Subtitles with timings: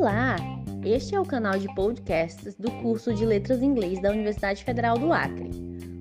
[0.00, 0.34] Olá!
[0.82, 5.12] Este é o canal de podcasts do curso de Letras Inglês da Universidade Federal do
[5.12, 5.50] Acre.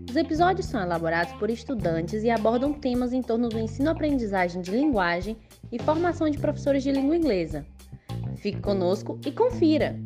[0.10, 5.36] Os episódios são elaborados por estudantes e abordam temas em torno do ensino-aprendizagem de linguagem
[5.70, 7.66] e formação de professores de língua inglesa.
[8.38, 10.00] Fique conosco e confira!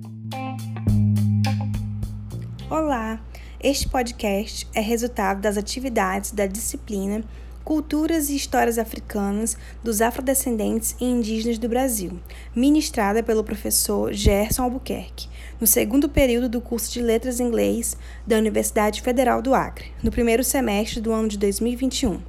[2.72, 3.24] Olá!
[3.60, 7.24] Este podcast é resultado das atividades da disciplina
[7.64, 12.20] Culturas e Histórias Africanas dos Afrodescendentes e Indígenas do Brasil,
[12.54, 15.30] ministrada pelo professor Gerson Albuquerque,
[15.62, 17.96] no segundo período do curso de Letras em Inglês
[18.28, 22.20] da Universidade Federal do Acre, no primeiro semestre do ano de 2021.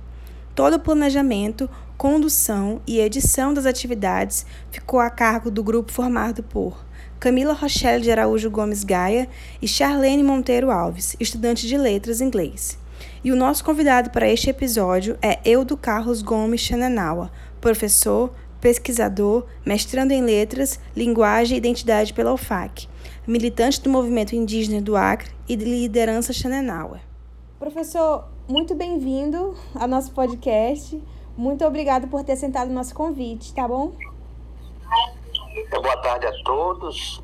[0.55, 6.84] Todo o planejamento, condução e edição das atividades ficou a cargo do grupo formado por
[7.19, 9.28] Camila Rochelle de Araújo Gomes Gaia
[9.61, 12.84] e Charlene Monteiro Alves, estudante de Letras Inglês.
[13.24, 20.12] E o nosso convidado para este episódio é Eudo Carlos Gomes Xananawa, professor, pesquisador, mestrando
[20.12, 22.86] em letras, linguagem e identidade pela UFAC,
[23.27, 27.00] militante do movimento indígena do Acre e de liderança Xananawa.
[27.58, 31.02] Professor, muito bem-vindo ao nosso podcast.
[31.34, 33.95] Muito obrigado por ter aceitado o nosso convite, tá bom?
[35.70, 37.22] Boa tarde a todos.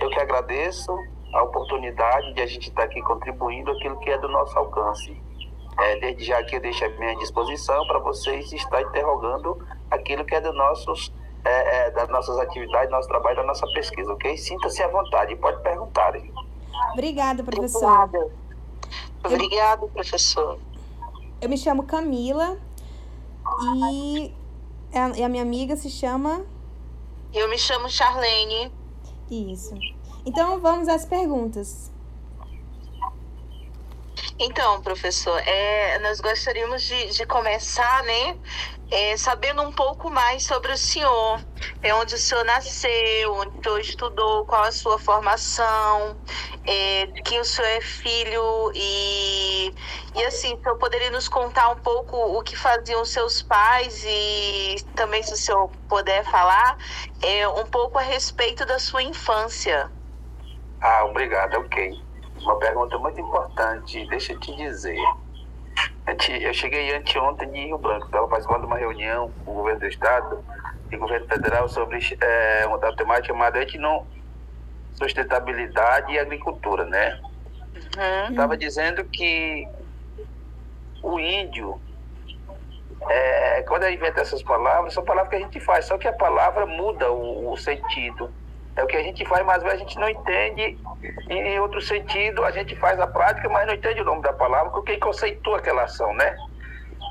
[0.00, 0.92] Eu que agradeço
[1.32, 5.16] a oportunidade de a gente estar aqui contribuindo aquilo que é do nosso alcance.
[5.78, 10.34] É, desde já aqui eu deixo a minha disposição para vocês estar interrogando aquilo que
[10.34, 11.12] é do nossos,
[11.44, 14.36] é, é, das nossas atividades, nosso trabalho, da nossa pesquisa, ok?
[14.36, 16.14] Sinta-se à vontade, pode perguntar.
[16.92, 18.04] Obrigada, professor.
[18.04, 18.30] Obrigada.
[19.24, 20.58] Obrigado, professor.
[21.40, 22.58] Eu me chamo Camila
[23.90, 24.34] e
[24.92, 26.44] a, a minha amiga se chama...
[27.32, 28.72] Eu me chamo Charlene.
[29.30, 29.74] Isso.
[30.30, 31.90] Então vamos às perguntas.
[34.38, 38.38] Então, professor, é, nós gostaríamos de, de começar, né,
[38.92, 41.44] é, sabendo um pouco mais sobre o senhor,
[41.82, 46.16] é onde o senhor nasceu, onde o senhor estudou, qual a sua formação,
[46.64, 49.74] é, que o senhor é filho e,
[50.14, 54.76] e assim, o senhor poderia nos contar um pouco o que faziam seus pais e
[54.94, 56.78] também, se o senhor puder falar,
[57.20, 59.90] é, um pouco a respeito da sua infância.
[60.80, 62.00] Ah, obrigado, ok.
[62.40, 64.96] Uma pergunta muito importante, deixa eu te dizer.
[66.42, 69.86] Eu cheguei anteontem de Rio Branco, estava participando de uma reunião com o governo do
[69.86, 70.44] estado
[70.90, 74.06] e o governo federal sobre é, uma temática chamada etno
[74.94, 77.20] sustentabilidade e agricultura, né?
[78.28, 78.58] Estava uhum.
[78.58, 79.66] dizendo que
[81.02, 81.80] o índio,
[83.08, 86.12] é, quando gente inventa essas palavras, são palavras que a gente faz, só que a
[86.12, 88.30] palavra muda o, o sentido.
[88.76, 90.78] É o que a gente faz, mas a gente não entende.
[91.28, 94.70] Em outro sentido, a gente faz a prática, mas não entende o nome da palavra,
[94.70, 96.36] porque conceitua aquela ação, né?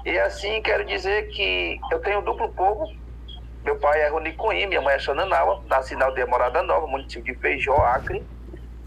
[0.05, 2.85] E assim, quero dizer que eu tenho duplo povo.
[3.63, 7.39] Meu pai é Ronicuim, minha mãe é Xananaua, nasci na aldeia Morada Nova, município de
[7.39, 8.25] Feijó, Acre,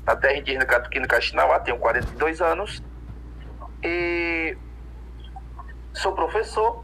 [0.04, 2.82] na terra indígena Catuquina Caxinauá, tenho 42 anos.
[3.82, 4.56] E
[5.92, 6.82] sou professor,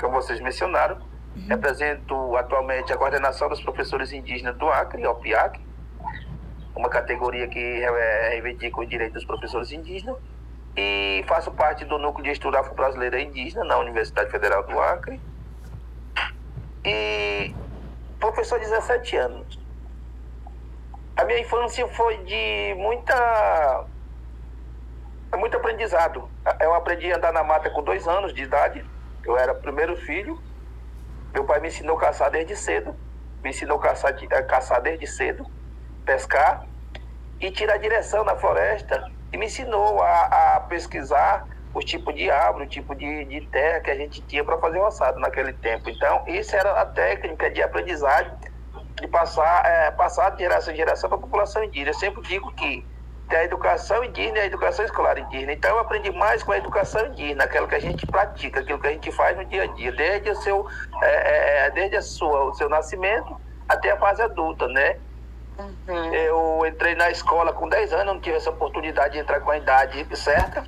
[0.00, 0.98] como vocês mencionaram.
[1.48, 5.60] Represento atualmente a coordenação dos professores indígenas do Acre, OPIAC,
[6.74, 7.84] uma categoria que
[8.30, 10.16] reivindica os direitos dos professores indígenas.
[10.76, 15.20] E faço parte do núcleo de estudo afro-brasileira indígena na Universidade Federal do Acre.
[16.84, 17.54] E
[18.18, 19.58] professor de 17 anos.
[21.16, 23.84] A minha infância foi de muita
[25.36, 26.28] muito aprendizado.
[26.60, 28.84] Eu aprendi a andar na mata com dois anos de idade.
[29.24, 30.40] Eu era primeiro filho
[31.34, 32.96] meu pai me ensinou a caçar desde cedo,
[33.42, 35.44] me ensinou a caçar, a caçar desde cedo,
[36.06, 36.64] pescar
[37.40, 42.66] e tirar direção na floresta e me ensinou a, a pesquisar o tipo de árvore,
[42.66, 45.90] o tipo de, de terra que a gente tinha para fazer o assado naquele tempo.
[45.90, 48.32] Então, isso era a técnica de aprendizagem
[49.00, 51.90] de passar, é, passar de geração em geração para a população indígena.
[51.90, 52.86] Eu sempre digo que
[53.28, 55.52] tem a educação indígena e a educação escolar indígena.
[55.52, 58.86] Então eu aprendi mais com a educação indígena, aquilo que a gente pratica, aquilo que
[58.86, 60.66] a gente faz no dia a dia, desde o seu,
[61.02, 64.96] é, é, desde a sua, o seu nascimento até a fase adulta, né?
[65.58, 66.14] Uhum.
[66.14, 69.56] Eu entrei na escola com 10 anos, não tive essa oportunidade de entrar com a
[69.56, 70.64] idade certa.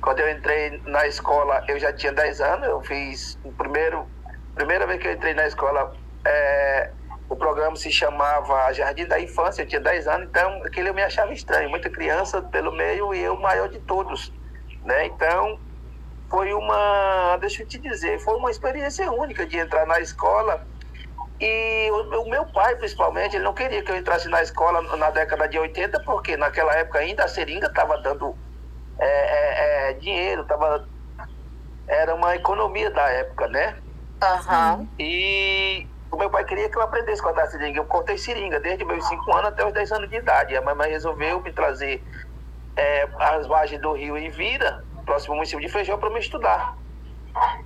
[0.00, 4.06] Quando eu entrei na escola, eu já tinha 10 anos, eu fiz o primeiro,
[4.54, 5.92] primeira vez que eu entrei na escola,
[6.24, 6.90] é,
[7.28, 11.02] o programa se chamava Jardim da Infância, eu tinha 10 anos, então aquele eu me
[11.02, 14.32] achava estranho, muita criança pelo meio e eu maior de todos,
[14.84, 15.06] né?
[15.06, 15.58] Então,
[16.30, 20.66] foi uma, deixa eu te dizer, foi uma experiência única de entrar na escola
[21.40, 25.10] e o, o meu pai, principalmente, ele não queria que eu entrasse na escola na
[25.10, 28.34] década de 80, porque naquela época ainda a seringa estava dando
[28.98, 30.88] é, é, é, dinheiro, tava,
[31.86, 33.76] era uma economia da época, né?
[34.20, 34.88] Uhum.
[34.98, 37.78] E o meu pai queria que eu aprendesse a cortar seringa.
[37.78, 40.56] Eu cortei seringa desde meus 5 anos até os 10 anos de idade.
[40.56, 42.02] A mamãe resolveu me trazer
[42.76, 46.76] é, as margens do rio em Vira, próximo ao município de Feijão, para me estudar.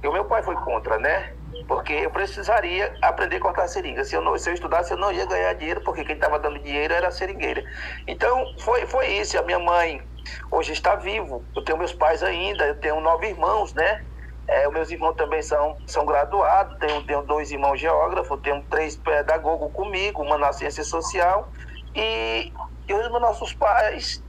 [0.02, 1.32] E o meu pai foi contra, né?
[1.68, 4.04] Porque eu precisaria aprender a cortar seringa.
[4.04, 6.58] Se eu, não, se eu estudasse, eu não ia ganhar dinheiro, porque quem estava dando
[6.58, 7.62] dinheiro era a seringueira.
[8.08, 9.38] Então, foi, foi isso.
[9.38, 10.02] A minha mãe
[10.50, 11.44] hoje está vivo.
[11.54, 14.04] Eu tenho meus pais ainda, eu tenho nove irmãos, né?
[14.48, 18.96] É, os meus irmãos também são, são graduados, tenho, tenho dois irmãos geógrafos, tenho três
[18.96, 21.50] pedagogos comigo, uma na ciência social.
[21.94, 22.52] E,
[22.88, 24.22] e os nossos pais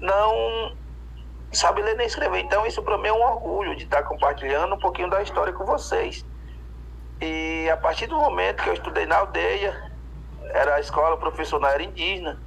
[0.00, 0.70] não
[1.52, 2.40] sabem ler nem escrever.
[2.40, 5.64] Então, isso para mim é um orgulho de estar compartilhando um pouquinho da história com
[5.64, 6.24] vocês.
[7.20, 9.76] E a partir do momento que eu estudei na aldeia,
[10.54, 11.18] era a escola,
[11.60, 12.40] não era indígena,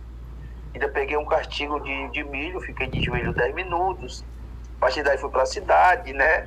[0.73, 4.23] ainda peguei um castigo de, de milho, fiquei de joelho 10 minutos.
[4.77, 6.45] A partir daí fui para a cidade, né?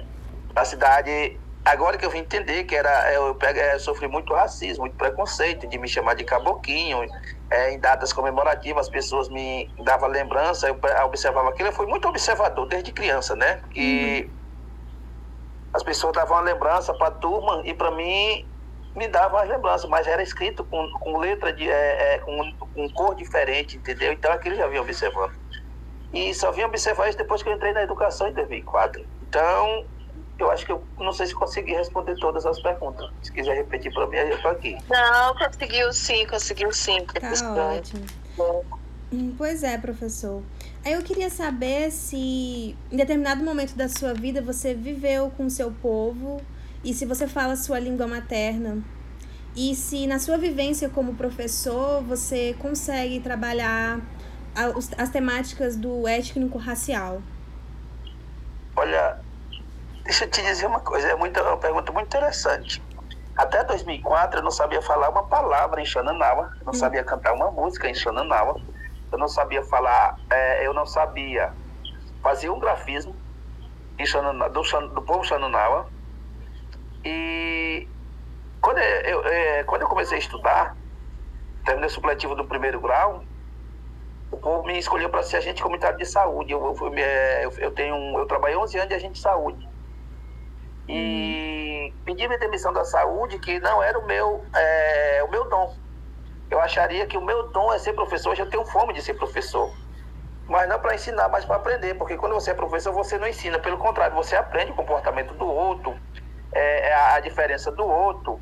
[0.54, 4.82] A cidade, agora que eu vim entender que era, eu, peguei, eu sofri muito racismo,
[4.82, 7.06] muito preconceito, de me chamar de caboquinho.
[7.50, 11.68] É, em datas comemorativas, as pessoas me davam lembrança, eu observava aquilo.
[11.68, 13.60] Eu fui muito observador desde criança, né?
[13.74, 14.28] E.
[14.28, 14.44] Uhum
[15.74, 18.46] as pessoas davam uma lembrança para a turma e para mim
[18.94, 22.88] me davam as lembranças, mas era escrito com, com letra de é, é, com, com
[22.90, 24.12] cor diferente, entendeu?
[24.12, 25.32] Então aquilo já vinha observando.
[26.12, 29.04] E só vim observar isso depois que eu entrei na educação em 2004.
[29.28, 29.84] Então,
[30.38, 33.10] eu acho que eu não sei se consegui responder todas as perguntas.
[33.22, 34.76] Se quiser repetir para mim, eu estou aqui.
[34.88, 37.04] Não, conseguiu sim, conseguiu sim.
[37.06, 37.31] Tá
[37.76, 38.04] ótimo.
[39.12, 40.42] Hum, pois é, professor.
[40.84, 45.50] Aí eu queria saber se em determinado momento da sua vida você viveu com o
[45.50, 46.40] seu povo
[46.82, 48.82] e se você fala sua língua materna.
[49.54, 54.00] E se na sua vivência como professor você consegue trabalhar
[54.98, 57.22] as temáticas do étnico-racial.
[58.76, 59.20] Olha,
[60.14, 62.81] deixa eu te dizer uma coisa, é, muito, é uma pergunta muito interessante.
[63.37, 66.75] Até 2004 eu não sabia falar uma palavra em Xananawa, não hum.
[66.75, 68.61] sabia cantar uma música em Xananawa
[69.11, 71.52] eu não sabia falar, é, eu não sabia
[72.20, 73.14] fazer um grafismo
[74.05, 75.87] Xanana, do, do povo Xananawa.
[77.05, 77.87] E
[78.60, 80.76] quando eu, é, quando eu comecei a estudar,
[81.64, 83.22] terminei o supletivo do primeiro grau,
[84.32, 86.52] o povo me escolheu para ser agente comunitário de saúde.
[86.52, 89.73] Eu, eu, é, eu, eu, tenho, eu trabalhei 11 anos de agente de saúde.
[90.88, 91.98] E hum.
[92.04, 95.84] pedi minha demissão da saúde, que não era o meu, é, o meu dom
[96.54, 99.14] eu acharia que o meu dom é ser professor, eu já tenho fome de ser
[99.14, 99.69] professor.
[100.46, 103.58] Mas não para ensinar, mas para aprender, porque quando você é professor, você não ensina,
[103.58, 105.98] pelo contrário, você aprende o comportamento do outro,
[106.54, 108.40] é, é a diferença do outro,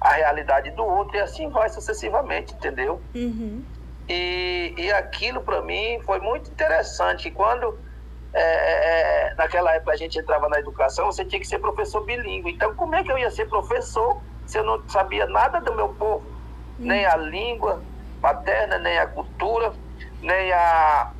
[0.00, 3.04] a realidade do outro, e assim vai sucessivamente, entendeu?
[3.14, 3.64] Uhum.
[4.08, 7.30] E, e aquilo para mim foi muito interessante.
[7.30, 7.78] Quando
[8.34, 12.04] é, é, é, naquela época a gente entrava na educação, você tinha que ser professor
[12.04, 12.52] bilíngue.
[12.52, 15.88] Então, como é que eu ia ser professor se eu não sabia nada do meu
[15.90, 16.32] povo?
[16.78, 17.82] nem a língua
[18.20, 19.72] materna, nem a cultura,
[20.20, 21.12] nem a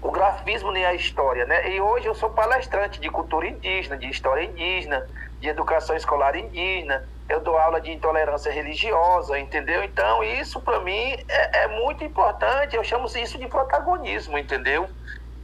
[0.00, 1.68] o grafismo, nem a história, né?
[1.70, 5.06] E hoje eu sou palestrante de cultura indígena, de história indígena,
[5.38, 9.82] de educação escolar indígena, eu dou aula de intolerância religiosa, entendeu?
[9.84, 14.88] Então, isso para mim é, é, muito importante, eu chamo isso de protagonismo, entendeu?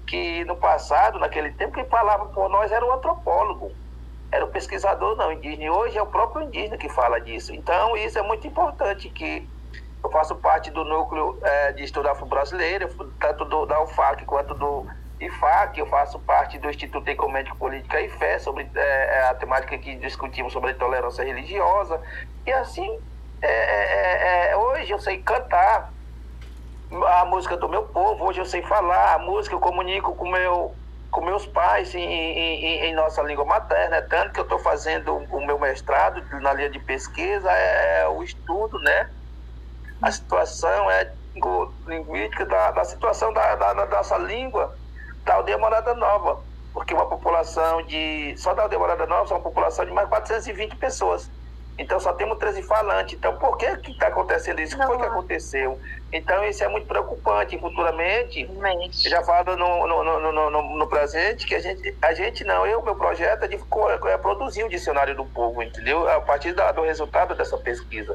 [0.06, 3.72] Que no passado, naquele tempo, quem falava por nós era o antropólogo,
[4.30, 7.54] era o pesquisador não indígena, e hoje é o próprio indígena que fala disso.
[7.54, 9.48] Então, isso é muito importante, que
[10.02, 12.88] eu faço parte do núcleo é, de estudo afro-brasileiro,
[13.20, 14.86] tanto do, da UFAC quanto do
[15.20, 19.94] IFAC, eu faço parte do Instituto Ecomédico Política e Fé, sobre é, a temática que
[19.96, 22.00] discutimos sobre a intolerância religiosa,
[22.44, 22.98] e assim,
[23.40, 25.92] é, hoje eu sei cantar
[27.06, 30.76] a música do meu povo, hoje eu sei falar a música, eu comunico com meu
[31.10, 35.14] com meus pais em, em, em, nossa língua materna, é tanto que eu estou fazendo
[35.14, 39.10] o meu mestrado na linha de pesquisa, é, é o estudo, né?
[40.00, 41.12] A situação é
[41.86, 44.74] linguística da, da situação da, da, da, nossa língua
[45.26, 49.42] da aldeia Morada Nova, porque uma população de, só da aldeia Morada Nova, são uma
[49.42, 51.30] população de mais de 420 pessoas.
[51.78, 53.14] Então só temos 13 falantes.
[53.14, 54.76] Então por que que está acontecendo isso?
[54.76, 55.80] O que foi que aconteceu?
[56.12, 57.58] Então isso é muito preocupante.
[57.58, 59.08] Futuramente, Mente.
[59.08, 62.82] já falo no, no, no, no, no, presente que a gente, a gente não, eu,
[62.82, 66.08] meu projeto é de é produzir o dicionário do povo, entendeu?
[66.08, 68.14] A partir da, do resultado dessa pesquisa.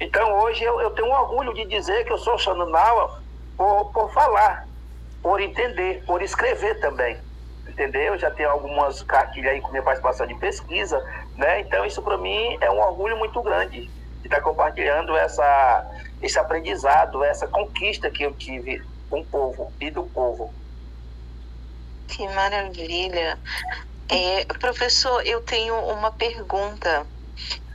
[0.00, 3.22] Então hoje eu, eu tenho um orgulho de dizer que eu sou Xanunawa
[3.56, 4.66] por, por falar,
[5.22, 7.27] por entender, por escrever também
[7.68, 8.18] entendeu?
[8.18, 10.98] Já tenho algumas cartilhas aí com minha participação de pesquisa,
[11.36, 11.60] né?
[11.60, 13.82] Então isso para mim é um orgulho muito grande
[14.20, 15.86] de estar compartilhando essa,
[16.22, 20.54] esse aprendizado, essa conquista que eu tive com o povo e do povo.
[22.08, 23.38] Que maravilha!
[24.08, 27.06] É, professor, eu tenho uma pergunta.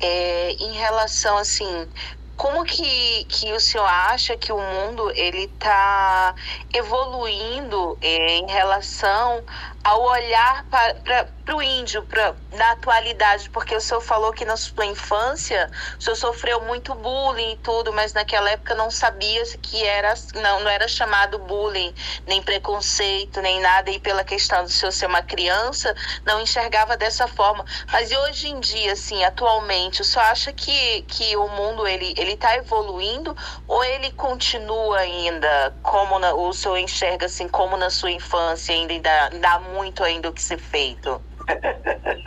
[0.02, 1.90] é, em relação assim
[2.36, 6.36] como que, que o senhor acha que o mundo ele está
[6.74, 9.44] evoluindo é, em relação
[9.84, 14.86] ao olhar para o índio pra, na atualidade, porque o senhor falou que na sua
[14.86, 20.14] infância o senhor sofreu muito bullying e tudo, mas naquela época não sabia que era,
[20.36, 21.94] não, não era chamado bullying,
[22.26, 25.94] nem preconceito, nem nada, e pela questão do senhor ser uma criança,
[26.26, 27.66] não enxergava dessa forma.
[27.92, 32.56] Mas hoje em dia, assim, atualmente, o senhor acha que, que o mundo ele está
[32.56, 33.36] evoluindo
[33.68, 39.30] ou ele continua ainda como na, o senhor enxerga assim como na sua infância ainda
[39.40, 41.22] dá muito ainda o que ser feito?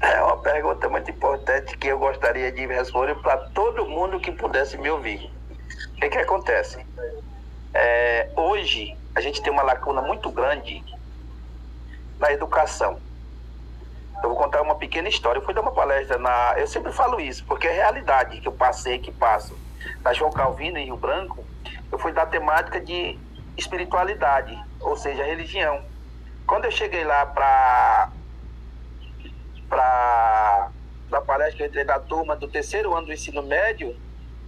[0.00, 4.76] É uma pergunta muito importante que eu gostaria de responder para todo mundo que pudesse
[4.76, 5.30] me ouvir.
[5.92, 6.84] O que, que acontece?
[7.72, 10.84] É, hoje, a gente tem uma lacuna muito grande
[12.18, 13.00] na educação.
[14.22, 15.38] Eu vou contar uma pequena história.
[15.38, 16.54] Eu fui dar uma palestra na.
[16.58, 19.56] Eu sempre falo isso, porque é realidade que eu passei, que passo.
[20.02, 21.44] Na João Calvino, em Rio Branco,
[21.90, 23.18] eu fui dar temática de
[23.56, 25.82] espiritualidade, ou seja, religião.
[26.46, 28.10] Quando eu cheguei lá para
[29.68, 30.70] para
[31.10, 33.96] da palestra que eu entrei da turma do terceiro ano do ensino médio,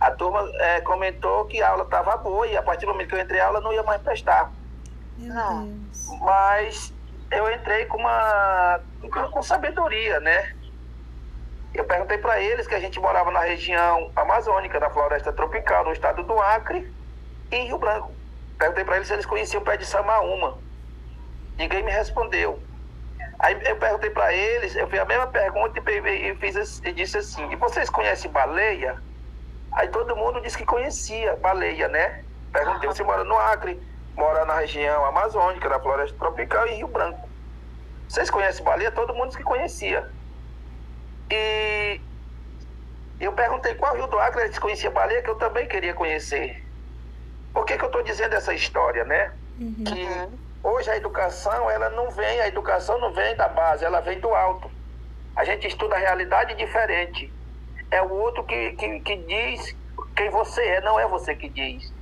[0.00, 3.14] a turma é, comentou que a aula estava boa e a partir do momento que
[3.14, 4.52] eu entrei a aula não ia mais prestar.
[5.16, 5.72] Não.
[6.20, 6.92] Mas
[7.30, 8.80] eu entrei com uma
[9.30, 10.54] com sabedoria, né?
[11.74, 15.92] Eu perguntei para eles que a gente morava na região amazônica, na floresta tropical, no
[15.92, 16.90] estado do Acre
[17.50, 18.12] e em Rio Branco.
[18.58, 20.58] Perguntei para eles se eles conheciam o pé de Samaúma.
[21.58, 22.60] Ninguém me respondeu.
[23.38, 27.50] Aí eu perguntei para eles, eu fiz a mesma pergunta e, fiz, e disse assim:
[27.50, 29.00] e vocês conhecem baleia?
[29.72, 32.24] Aí todo mundo disse que conhecia baleia, né?
[32.52, 33.80] Perguntei: você mora no Acre?
[34.16, 37.28] Mora na região amazônica, na floresta tropical e Rio Branco.
[38.08, 38.90] Vocês conhecem baleia?
[38.90, 40.10] Todo mundo disse que conhecia.
[41.30, 42.00] E
[43.20, 46.64] eu perguntei qual rio do Acre eles conheciam baleia, que eu também queria conhecer.
[47.52, 49.32] Por que, que eu estou dizendo essa história, né?
[49.58, 49.84] Uhum.
[49.84, 54.18] Que Hoje a educação, ela não vem, a educação não vem da base, ela vem
[54.18, 54.68] do alto.
[55.36, 57.32] A gente estuda a realidade diferente.
[57.88, 59.76] É o outro que, que, que diz
[60.16, 61.94] quem você é, não é você que diz.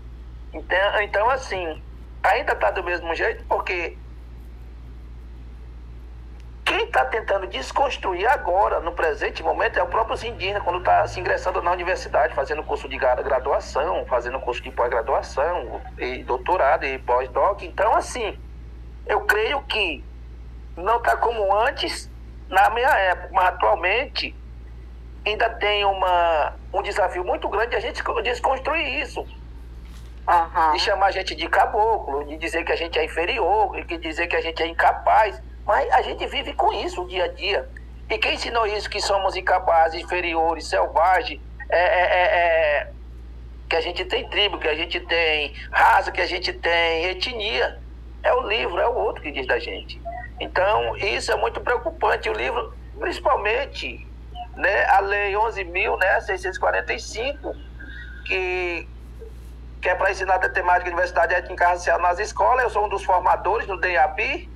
[0.50, 1.82] Então, então assim,
[2.22, 3.98] ainda está do mesmo jeito, porque
[6.64, 11.20] quem está tentando desconstruir agora, no presente momento, é o próprio indígena, quando está se
[11.20, 17.62] ingressando na universidade, fazendo curso de graduação, fazendo curso de pós-graduação, e doutorado e pós-doc.
[17.62, 18.38] Então, assim,
[19.06, 20.04] eu creio que
[20.76, 22.10] não está como antes,
[22.48, 24.34] na minha época, mas atualmente
[25.26, 29.20] ainda tem uma, um desafio muito grande de a gente desconstruir isso.
[30.26, 30.72] Uhum.
[30.72, 34.26] De chamar a gente de caboclo, de dizer que a gente é inferior, de dizer
[34.26, 35.40] que a gente é incapaz.
[35.66, 37.68] Mas a gente vive com isso o dia a dia.
[38.08, 42.90] E quem ensinou isso, que somos incapazes, inferiores, selvagens, é, é, é, é,
[43.68, 47.78] que a gente tem tribo, que a gente tem raça, que a gente tem etnia.
[48.24, 50.00] É o livro, é o outro que diz da gente.
[50.40, 52.28] Então, isso é muito preocupante.
[52.28, 54.04] O livro, principalmente,
[54.56, 56.84] né, a Lei 11.645, né,
[58.26, 58.88] que,
[59.80, 62.64] que é para ensinar a temática de diversidade étnica racial nas escolas.
[62.64, 64.48] Eu sou um dos formadores do DEABI.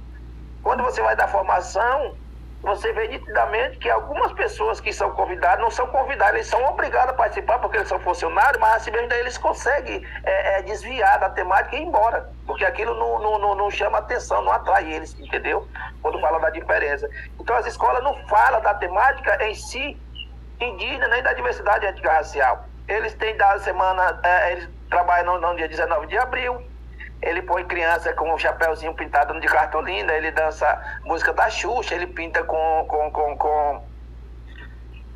[0.62, 2.16] Quando você vai dar formação,
[2.62, 7.10] você vê nitidamente que algumas pessoas que são convidadas não são convidadas, eles são obrigados
[7.10, 11.20] a participar porque eles são funcionários, mas assim mesmo daí eles conseguem é, é, desviar
[11.20, 14.92] da temática e ir embora, porque aquilo não, não, não, não, chama atenção, não atrai
[14.92, 15.68] eles, entendeu?
[16.02, 17.08] Quando fala da diferença.
[17.38, 19.96] Então as escolas não falam da temática em si
[20.60, 22.64] indígena nem da diversidade étnica racial.
[22.88, 26.60] Eles têm dado semana, é, eles trabalham no, no dia 19 de abril,
[27.20, 32.06] ele põe criança com um chapéuzinho pintado de cartolina, ele dança música da Xuxa, ele
[32.06, 32.87] pinta com.
[32.88, 33.88] com, com, com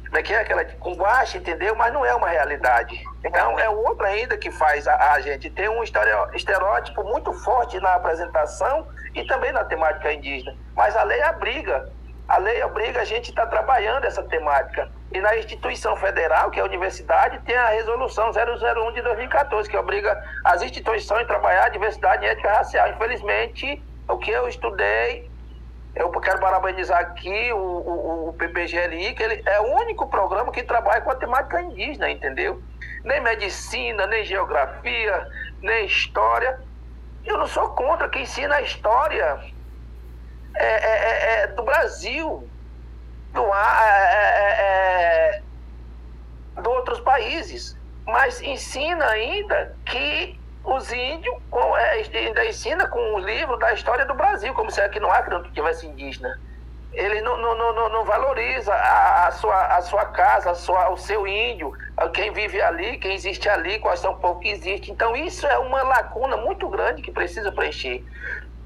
[0.06, 0.62] como é que é aquela?
[0.64, 1.74] Com guache, entendeu?
[1.74, 3.02] Mas não é uma realidade.
[3.24, 7.94] Então é outro ainda que faz a, a gente ter um estereótipo muito forte na
[7.94, 10.54] apresentação e também na temática indígena.
[10.74, 11.90] Mas a lei abriga
[12.28, 14.90] a lei obriga a gente a estar tá trabalhando essa temática.
[15.14, 19.76] E na instituição federal, que é a universidade, tem a resolução 001 de 2014, que
[19.76, 22.88] obriga as instituições a trabalhar a diversidade étnica racial.
[22.90, 25.30] Infelizmente, o que eu estudei,
[25.94, 30.62] eu quero parabenizar aqui o, o, o PPGLI, que ele é o único programa que
[30.62, 32.62] trabalha com a temática indígena, entendeu?
[33.04, 35.28] Nem medicina, nem geografia,
[35.60, 36.58] nem história.
[37.24, 39.40] Eu não sou contra quem ensina a história
[40.54, 42.48] é, é, é, é, do Brasil,
[43.32, 45.42] do, é, é,
[46.60, 51.34] de outros países, mas ensina ainda que os índios
[52.14, 55.42] ainda ensina com o livro da história do Brasil, como se aqui no Acre não
[55.50, 56.38] tivesse indígena.
[56.92, 60.96] ele não, não, não, não valoriza a, a, sua, a sua casa, a sua, o
[60.96, 61.72] seu índio,
[62.14, 64.92] quem vive ali, quem existe ali, quais são o povo que existe.
[64.92, 68.04] Então, isso é uma lacuna muito grande que precisa preencher.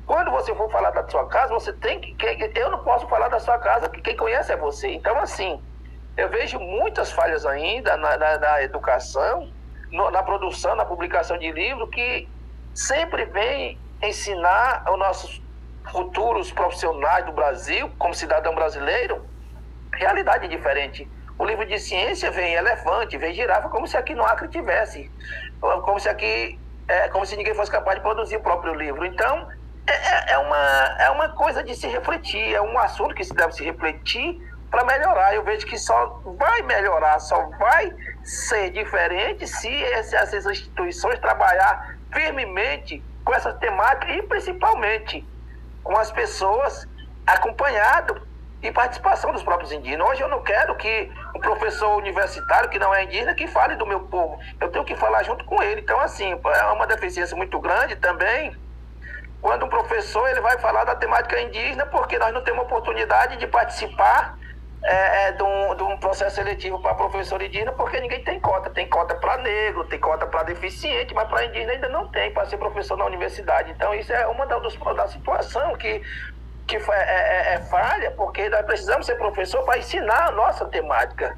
[0.07, 2.17] Quando você for falar da sua casa, você tem que.
[2.55, 4.89] Eu não posso falar da sua casa, que quem conhece é você.
[4.89, 5.61] Então, assim,
[6.17, 9.51] eu vejo muitas falhas ainda na, na, na educação,
[9.91, 12.29] no, na produção, na publicação de livro, que
[12.73, 15.43] sempre vem ensinar os nossos
[15.91, 19.27] futuros profissionais do Brasil, como cidadão brasileiro,
[19.93, 21.09] realidade diferente.
[21.39, 25.11] O livro de ciência vem elefante, vem girafa, como se aqui no Acre tivesse.
[25.61, 29.05] Como se aqui, é, como se ninguém fosse capaz de produzir o próprio livro.
[29.05, 29.49] Então,
[29.87, 33.33] é, é, é uma, é uma coisa de se refletir, é um assunto que se
[33.33, 34.41] deve se refletir
[34.71, 35.35] para melhorar.
[35.35, 43.03] Eu vejo que só vai melhorar, só vai ser diferente se essas instituições trabalhar firmemente
[43.25, 45.27] com essa temática e principalmente
[45.83, 46.87] com as pessoas
[47.27, 48.21] acompanhado
[48.63, 50.09] e participação dos próprios indígenas.
[50.09, 53.87] Hoje eu não quero que um professor universitário que não é indígena que fale do
[53.87, 54.39] meu povo.
[54.61, 55.81] Eu tenho que falar junto com ele.
[55.81, 58.57] Então, assim, é uma deficiência muito grande também
[59.41, 63.47] quando um professor ele vai falar da temática indígena, porque nós não temos oportunidade de
[63.47, 64.37] participar
[64.83, 68.71] é, é, de, um, de, um, processo seletivo para professor indígena, porque ninguém tem cota.
[68.71, 72.47] Tem cota para negro, tem cota para deficiente, mas para indígena ainda não tem, para
[72.47, 73.71] ser professor na universidade.
[73.71, 76.03] Então, isso é uma da, dos, da situação que,
[76.67, 81.37] que é, é, é falha, porque nós precisamos ser professor para ensinar a nossa temática.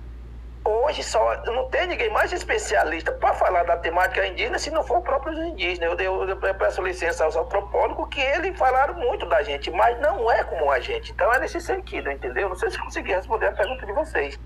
[0.68, 4.98] Hoje só não tem ninguém mais especialista para falar da temática indígena se não for
[4.98, 5.86] o próprio indígena.
[5.86, 10.30] Eu, eu, eu peço licença aos antropólogos que eles falaram muito da gente, mas não
[10.30, 11.10] é como a gente.
[11.10, 12.50] Então é nesse sentido, entendeu?
[12.50, 14.38] Não sei se consegui responder a pergunta de vocês.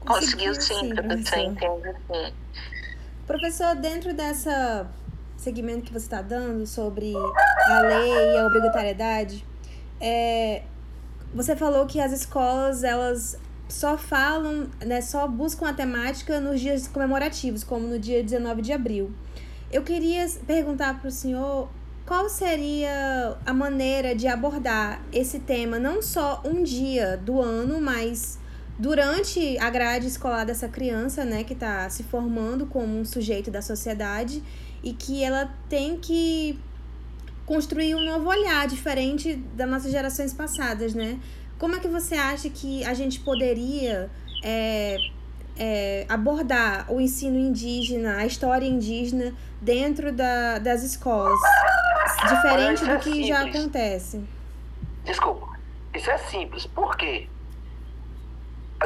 [0.00, 2.34] Conseguiu sim, professor, entendo sim.
[3.24, 4.90] Professor, dentro dessa
[5.36, 9.44] segmento que você está dando sobre a lei e a obrigatoriedade,
[10.00, 10.62] é,
[11.32, 13.38] você falou que as escolas elas
[13.72, 18.70] só falam, né, só buscam a temática nos dias comemorativos, como no dia 19 de
[18.70, 19.10] abril.
[19.72, 21.70] Eu queria perguntar para o senhor
[22.04, 28.38] qual seria a maneira de abordar esse tema, não só um dia do ano, mas
[28.78, 33.62] durante a grade escolar dessa criança, né, que está se formando como um sujeito da
[33.62, 34.42] sociedade
[34.82, 36.58] e que ela tem que
[37.46, 41.18] construir um novo olhar diferente das nossas gerações passadas, né?
[41.62, 44.10] Como é que você acha que a gente poderia
[44.42, 44.96] é,
[45.56, 51.38] é, abordar o ensino indígena, a história indígena dentro da, das escolas,
[52.28, 54.24] diferente do é que já acontece?
[55.04, 55.56] Desculpa,
[55.94, 56.66] isso é simples.
[56.66, 57.28] Por quê?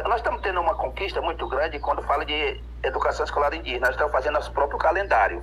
[0.05, 3.87] Nós estamos tendo uma conquista muito grande quando fala de educação escolar indígena.
[3.87, 5.43] Nós estamos fazendo nosso próprio calendário.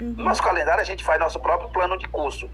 [0.00, 0.14] Uhum.
[0.18, 2.50] No nosso calendário, a gente faz nosso próprio plano de curso.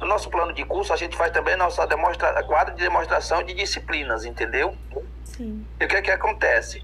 [0.00, 2.42] No nosso plano de curso, a gente faz também nossa demonstra...
[2.44, 4.74] quadro de demonstração de disciplinas, entendeu?
[5.24, 5.66] Sim.
[5.78, 6.82] E o que é que acontece?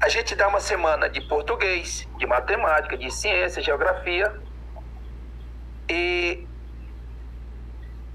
[0.00, 4.34] A gente dá uma semana de português, de matemática, de ciência, geografia
[5.90, 6.46] e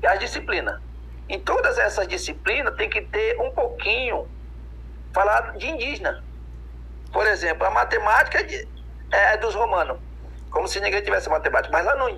[0.04, 0.82] as disciplinas.
[1.30, 4.28] Em todas essas disciplinas tem que ter um pouquinho
[5.14, 6.24] falado de indígena.
[7.14, 8.68] Por exemplo, a matemática é, de,
[9.12, 10.00] é dos romanos,
[10.50, 11.72] como se ninguém tivesse matemática.
[11.72, 12.10] Mas lá no,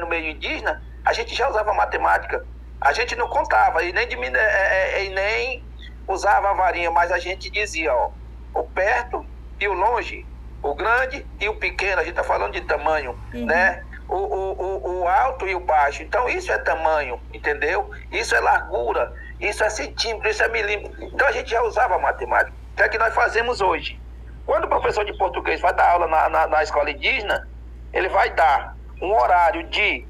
[0.00, 2.44] no meio indígena, a gente já usava matemática.
[2.80, 4.36] A gente não contava e nem, diminu...
[4.36, 5.64] É, é, é, e nem
[6.08, 8.10] usava a varinha, mas a gente dizia, ó,
[8.54, 9.24] o perto
[9.60, 10.26] e o longe,
[10.62, 13.46] o grande e o pequeno, a gente está falando de tamanho, uhum.
[13.46, 13.84] né?
[14.06, 16.02] O, o, o, alto e o baixo.
[16.02, 17.90] Então, isso é tamanho, entendeu?
[18.12, 21.04] Isso é largura, isso é centímetro, isso é milímetro.
[21.04, 22.52] Então, a gente já usava matemática.
[22.72, 23.98] O que é que nós fazemos hoje?
[24.44, 27.48] Quando o professor de português vai dar aula na, na, na escola indígena,
[27.94, 30.06] ele vai dar um horário de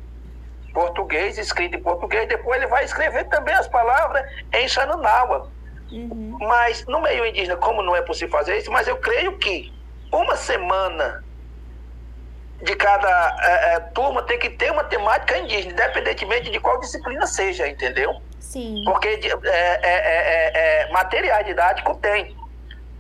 [0.75, 5.51] português, escrito em português, depois ele vai escrever também as palavras em Xananawa.
[5.91, 6.37] Uhum.
[6.41, 9.73] Mas no meio indígena, como não é possível fazer isso, mas eu creio que
[10.13, 11.25] uma semana
[12.63, 17.27] de cada é, é, turma tem que ter uma temática indígena, independentemente de qual disciplina
[17.27, 18.21] seja, entendeu?
[18.41, 18.83] Sim.
[18.85, 22.37] Porque é, é, é material didático tem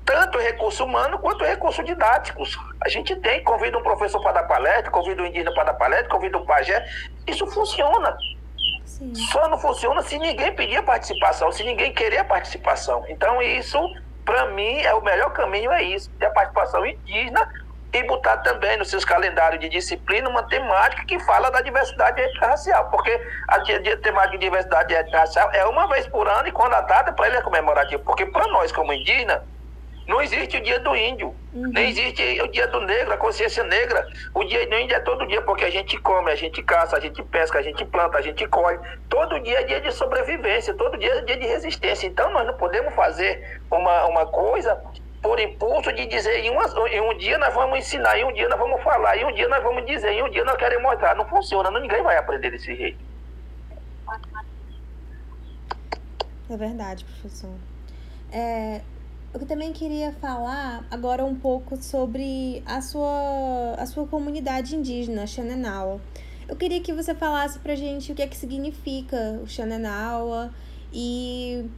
[0.05, 2.57] tanto recurso humano quanto recurso didáticos.
[2.83, 6.09] A gente tem, convida um professor para dar palestra, convida um indígena para dar palestra,
[6.09, 6.85] convida um pajé.
[7.27, 8.17] Isso funciona.
[8.85, 9.15] Sim.
[9.15, 13.05] Só não funciona se ninguém pedir a participação, se ninguém querer a participação.
[13.09, 13.79] Então, isso,
[14.25, 16.11] para mim, é o melhor caminho, é isso.
[16.19, 17.49] Ter a participação indígena
[17.93, 22.91] e botar também nos seus calendários de disciplina uma temática que fala da diversidade racial,
[22.91, 23.11] porque
[23.49, 23.61] a
[23.99, 27.37] temática de diversidade racial é uma vez por ano e quando a data para ele
[27.37, 29.45] é comemorativo, porque para nós como indígena
[30.07, 31.71] Não existe o dia do índio, uhum.
[31.73, 34.07] nem existe o dia do negro, a consciência negra.
[34.35, 37.01] O dia do índio é todo dia, porque a gente come, a gente caça, a
[37.01, 38.79] gente pesca, a gente planta, a gente colhe.
[39.09, 42.07] Todo dia é dia de sobrevivência, todo dia é dia de resistência.
[42.07, 44.79] Então nós não podemos fazer uma, uma coisa
[45.23, 48.47] por impulso de dizer em, uma, em um dia nós vamos ensinar, em um dia
[48.47, 51.15] nós vamos falar, em um dia nós vamos dizer, em um dia nós queremos mostrar.
[51.17, 52.99] Não funciona, ninguém vai aprender desse jeito.
[56.51, 57.55] É verdade, professor.
[58.31, 58.83] É,
[59.41, 66.01] eu também queria falar agora um pouco sobre a sua, a sua comunidade indígena, Xanenawa.
[66.49, 70.53] Eu queria que você falasse pra gente o que é que significa o Xanenawa
[70.93, 71.69] e,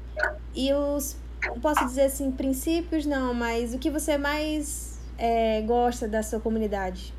[0.55, 1.19] e os,
[1.62, 7.14] posso dizer assim, princípios não, mas o que você mais é, gosta da sua comunidade?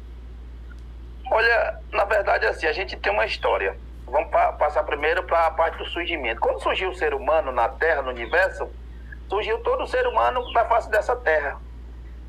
[1.32, 3.76] Olha, na verdade, assim, a gente tem uma história.
[4.06, 6.40] Vamos pa passar primeiro para a parte do surgimento.
[6.40, 8.70] Quando surgiu o ser humano na Terra, no universo,
[9.30, 11.60] surgiu todo ser humano da face dessa terra.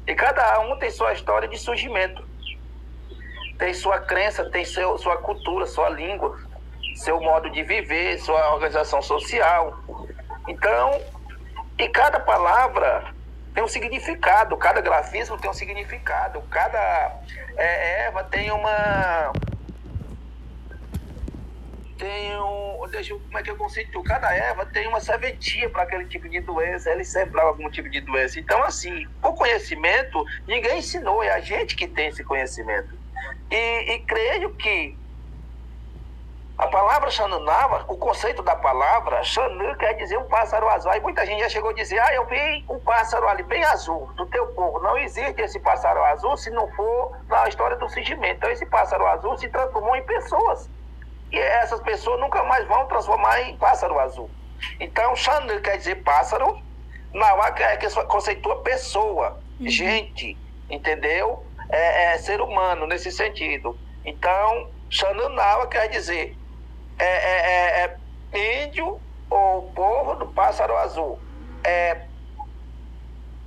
[0.07, 2.27] E cada um tem sua história de surgimento.
[3.59, 6.39] Tem sua crença, tem seu, sua cultura, sua língua,
[6.97, 9.79] seu modo de viver, sua organização social.
[10.47, 11.01] Então,
[11.79, 13.13] e cada palavra
[13.55, 17.13] tem um significado, cada grafismo tem um significado, cada
[17.57, 19.33] é, tem uma,
[21.99, 22.69] tem um.
[22.91, 24.03] Deixa como é que eu conceito?
[24.03, 27.91] Cada erva tem uma serventia para aquele tipo de doença, ele serve para algum tipo
[27.91, 28.41] de doença.
[28.41, 32.97] Então, assim, o conhecimento, ninguém ensinou, é a gente que tem esse conhecimento.
[33.51, 34.97] E, e creio que
[36.57, 40.91] a palavra Xanunava, o conceito da palavra, Xanu quer dizer um pássaro azul.
[40.91, 44.11] Aí muita gente já chegou a dizer, ah, eu vi um pássaro ali bem azul,
[44.17, 44.81] do teu povo.
[44.81, 48.39] Não existe esse pássaro azul se não for na história do surgimento.
[48.39, 50.69] Então esse pássaro azul se transformou em pessoas
[51.31, 54.31] e essas pessoas nunca mais vão transformar em pássaro azul.
[54.81, 56.61] Então, Xandu quer dizer pássaro,
[57.13, 59.69] Nauá quer que conceitua pessoa, uhum.
[59.69, 60.37] gente,
[60.69, 61.45] entendeu?
[61.71, 63.79] É, é, ser humano nesse sentido.
[64.05, 66.35] Então, Xandu Nawa quer dizer
[66.99, 67.99] é, é, é,
[68.33, 71.19] é, índio ou povo do pássaro azul.
[71.63, 72.09] É,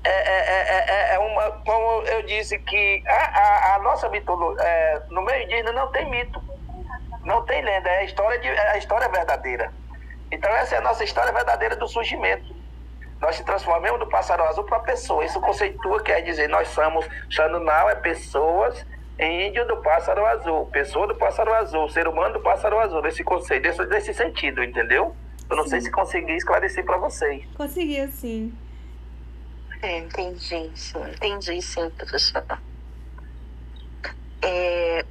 [0.04, 5.44] é, é, é, uma, como eu disse, que a, a, a nossa mitologia, no meio
[5.44, 6.42] indígena não tem mito.
[7.24, 9.72] Não tem lenda, é a história, de, é a história verdadeira.
[10.32, 12.56] Então essa é a nossa história verdadeira do surgimento.
[13.20, 15.24] Nós se transformamos do pássaro azul para pessoa.
[15.24, 18.84] Isso conceitua, quer dizer, nós somos, Xanunal é pessoas,
[19.20, 23.24] em índio do pássaro azul, pessoa do pássaro azul, ser humano do pássaro azul, nesse
[23.24, 25.16] conceito, desse, desse sentido, entendeu?
[25.48, 25.72] Eu não sim.
[25.72, 27.46] sei se consegui esclarecer para vocês.
[27.56, 28.58] Consegui, sim.
[29.84, 31.04] É, entendi, sim.
[31.14, 32.44] Entendi, sim, professor.
[34.42, 35.06] É,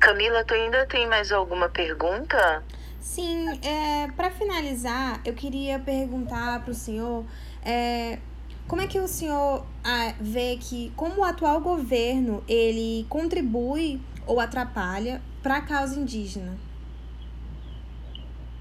[0.00, 2.64] Camila, tu ainda tem mais alguma pergunta?
[2.98, 7.26] Sim, é, para finalizar, eu queria perguntar para o senhor
[7.62, 8.18] é,
[8.66, 14.40] como é que o senhor ah, vê que, como o atual governo, ele contribui ou
[14.40, 16.56] atrapalha para a causa indígena?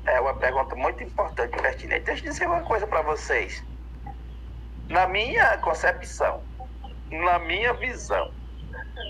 [0.06, 2.04] É uma pergunta muito importante, pertinente.
[2.04, 3.64] Deixa eu dizer uma coisa para vocês.
[4.90, 6.44] Na minha concepção,
[7.10, 8.30] na minha visão,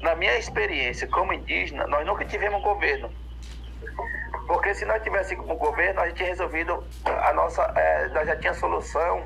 [0.01, 3.11] na minha experiência como indígena, nós nunca tivemos governo.
[4.47, 7.61] Porque se nós tivéssemos um governo, a gente tinha resolvido a nossa.
[7.75, 9.23] É, nós já tinha solução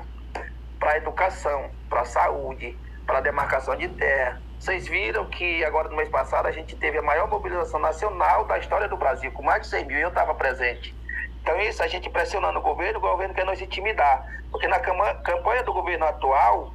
[0.78, 4.40] para a educação, para a saúde, para a demarcação de terra.
[4.58, 8.58] Vocês viram que agora no mês passado a gente teve a maior mobilização nacional da
[8.58, 10.94] história do Brasil, com mais de 100 mil, eu estava presente.
[11.40, 14.26] Então, isso a gente pressionando o governo, o governo quer nos intimidar.
[14.50, 16.73] Porque na campanha do governo atual,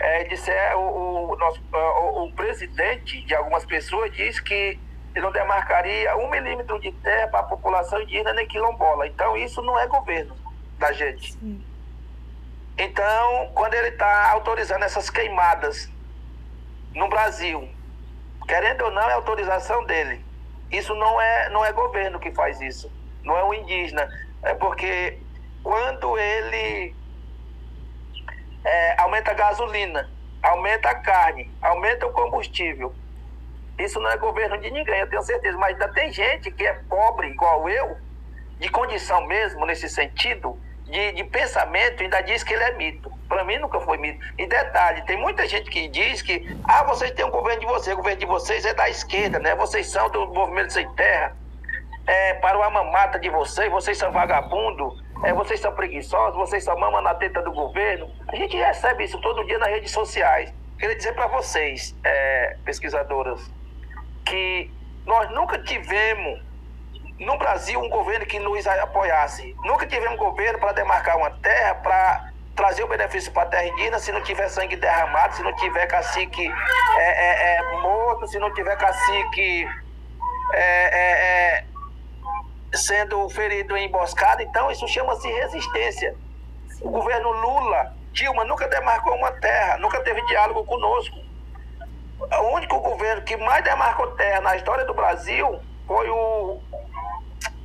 [0.00, 4.78] é, disser, o, o, nosso, o, o, presidente de algumas pessoas diz que
[5.14, 9.06] ele não demarcaria um milímetro de terra para a população indígena nem quilombola.
[9.06, 10.34] Então, isso não é governo
[10.78, 11.32] da gente.
[11.34, 11.62] Sim.
[12.78, 15.90] Então, quando ele está autorizando essas queimadas
[16.94, 17.68] no Brasil,
[18.48, 20.24] querendo ou não, é autorização dele.
[20.72, 22.90] Isso não é, não é governo que faz isso,
[23.22, 24.08] não é o indígena.
[24.42, 25.18] É porque
[25.62, 26.94] quando ele
[28.64, 30.08] é, aumenta a gasolina,
[30.42, 32.94] aumenta a carne, aumenta o combustível.
[33.78, 35.56] Isso não é governo de ninguém, eu tenho certeza.
[35.56, 37.96] Mas ainda tem gente que é pobre, igual eu,
[38.58, 43.10] de condição mesmo, nesse sentido, de, de pensamento, ainda diz que ele é mito.
[43.28, 44.20] Para mim nunca foi mito.
[44.36, 47.94] E detalhe, tem muita gente que diz que, ah, vocês têm um governo de vocês,
[47.94, 49.54] o governo de vocês é da esquerda, né?
[49.54, 51.34] Vocês são do movimento sem terra,
[52.06, 56.76] é, para o mamata de vocês, vocês são vagabundo é, vocês são preguiçosos, vocês só
[56.76, 58.10] mamam na teta do governo.
[58.28, 60.52] A gente recebe isso todo dia nas redes sociais.
[60.78, 63.40] Queria dizer para vocês, é, pesquisadoras,
[64.24, 64.70] que
[65.04, 66.40] nós nunca tivemos
[67.18, 69.54] no Brasil um governo que nos apoiasse.
[69.64, 73.98] Nunca tivemos governo para demarcar uma terra, para trazer o benefício para a terra indígena
[73.98, 76.46] se não tiver sangue derramado, se não tiver cacique
[76.98, 79.66] é, é, é morto, se não tiver cacique
[80.52, 81.64] é, é,
[82.72, 84.42] sendo ferido em emboscada.
[84.42, 86.14] Então, isso chama-se resistência.
[86.80, 91.16] O governo Lula, Dilma, nunca demarcou uma terra, nunca teve diálogo conosco.
[92.18, 96.60] O único governo que mais demarcou terra na história do Brasil foi o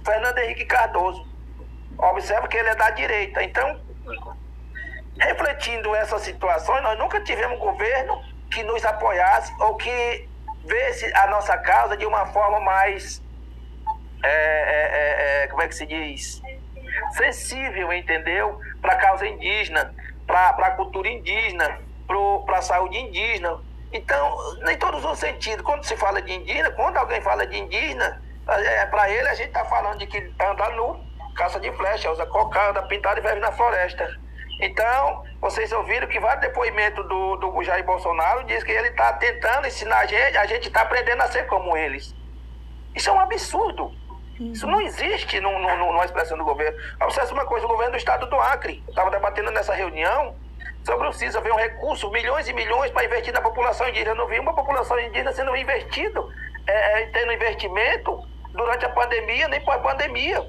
[0.03, 1.25] Fernando Henrique Cardoso.
[1.97, 3.43] Observa que ele é da direita.
[3.43, 3.79] Então,
[5.19, 10.29] refletindo essas situações, nós nunca tivemos governo que nos apoiasse ou que
[10.65, 13.21] vesse a nossa causa de uma forma mais.
[14.25, 16.41] É, é, é, é como é que se diz?
[17.11, 18.59] Sensível, entendeu?
[18.81, 19.93] Para a causa indígena,
[20.25, 21.79] para a cultura indígena,
[22.45, 23.59] para a saúde indígena.
[23.93, 24.37] Então,
[24.69, 28.85] em todos os sentidos, quando se fala de indígena, quando alguém fala de indígena, é,
[28.87, 30.99] para ele a gente está falando de que anda nu,
[31.35, 34.07] caça de flecha, usa cocada, pintado e vive na floresta.
[34.61, 39.67] Então, vocês ouviram que vários depoimentos do, do Jair Bolsonaro diz que ele está tentando
[39.67, 42.15] ensinar a gente, a gente está aprendendo a ser como eles.
[42.95, 43.93] Isso é um absurdo.
[44.39, 46.77] Isso não existe no, no, numa expressão do governo.
[47.01, 50.35] Observe uma coisa, o governo do estado do Acre estava debatendo nessa reunião
[50.83, 54.11] sobre o CISA, ver um recurso, milhões e milhões para investir na população indígena.
[54.11, 56.29] Eu não vi uma população indígena sendo investido,
[56.67, 58.21] é, é, tendo investimento
[58.51, 60.45] durante a pandemia, nem pós-pandemia.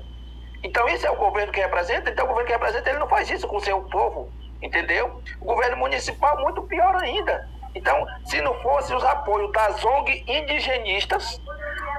[0.62, 2.10] Então, esse é o governo que representa.
[2.10, 5.22] Então, o governo que representa, ele não faz isso com o seu povo, entendeu?
[5.40, 7.48] O governo municipal, muito pior ainda.
[7.74, 11.40] Então, se não fosse os apoios das ONG indigenistas,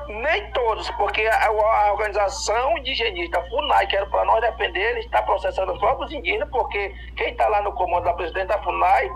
[0.09, 5.21] nem todos, porque a, a organização indigenista, FUNAI, que era para nós defender, ele está
[5.21, 9.09] processando os próprios indígenas, porque quem está lá no comando da presidente da FUNAI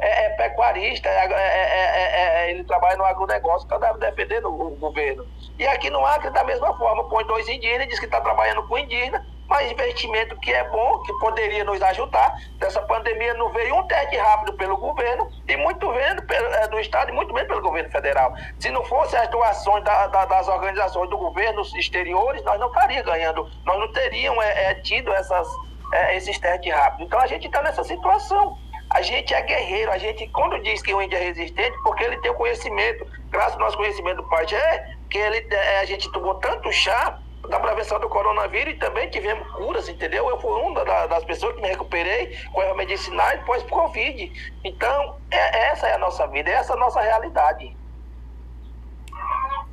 [0.00, 5.26] é, é pecuarista, é, é, ele trabalha no agronegócio, então deve defender o, o governo.
[5.58, 8.76] E aqui no Acre, da mesma forma, põe dois indígenas, diz que está trabalhando com
[8.76, 12.34] indígena, mas investimento que é bom, que poderia nos ajudar.
[12.58, 16.78] Dessa pandemia não veio um teste rápido pelo governo, e muito vendo pelo, é, do
[16.80, 18.34] Estado, e muito menos pelo governo federal.
[18.58, 23.06] Se não fossem as doações da, da, das organizações do governo exteriores, nós não estaríamos
[23.06, 25.48] ganhando, nós não teríamos é, é, tido essas,
[25.92, 27.06] é, esses testes rápidos.
[27.06, 28.58] Então a gente está nessa situação.
[28.90, 32.16] A gente é guerreiro, a gente, quando diz que o índio é resistente, porque ele
[32.18, 36.34] tem o conhecimento, graças ao nosso conhecimento do pajé, que ele, é, a gente tomou
[36.36, 40.28] tanto chá da prevenção do coronavírus e também tivemos curas, entendeu?
[40.28, 44.32] Eu fui uma das pessoas que me recuperei com erro medicinal pós-Covid.
[44.64, 47.76] Então, é, essa é a nossa vida, essa é a nossa realidade.